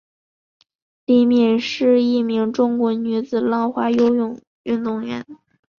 [1.05, 5.23] 李敏是一名中国女子花样游泳运动员。